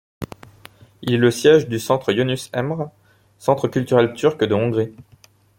[1.03, 2.89] Il est le siège du Centre Yonus Emre,
[3.37, 4.95] centre culturel turc de Hongrie.